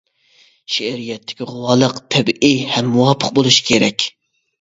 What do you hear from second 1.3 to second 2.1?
غۇۋالىق